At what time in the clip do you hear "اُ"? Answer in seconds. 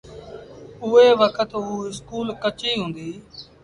1.57-1.61